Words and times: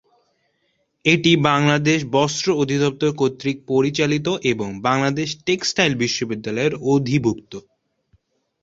এটি 1.05 1.31
বাংলাদেশ 1.49 1.99
বস্ত্র 2.13 2.47
অধিদপ্তর 2.61 3.11
কর্তৃক 3.13 3.57
পরিচালিত 3.67 4.27
এবং 4.51 4.69
বাংলাদেশ 4.87 5.29
টেক্সটাইল 5.45 5.93
বিশ্ববিদ্যালয়ের 6.03 6.73
অধিভুক্ত। 6.91 7.53